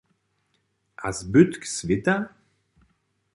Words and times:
A 1.07 1.07
zbytk 1.19 1.61
swěta? 1.75 2.15